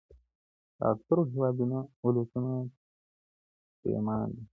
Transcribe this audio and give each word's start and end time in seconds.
د 0.77 0.79
اکثرو 0.93 1.21
هيوادونو 1.31 1.79
اولسونه 2.05 2.51
پښيمان 3.79 4.19
دي. 4.35 4.43